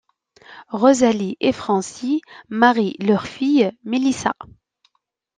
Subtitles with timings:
[0.71, 4.33] Rosalie et Francis marient leur fille, Mélissa.